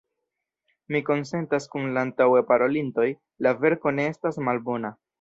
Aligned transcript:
Mi 0.95 1.01
konsentas 1.09 1.69
kun 1.75 1.87
la 1.99 2.05
antaŭe 2.07 2.43
parolintoj– 2.49 3.09
la 3.49 3.55
verko 3.63 3.99
ne 4.01 4.11
estas 4.17 4.45
malbona. 4.51 4.97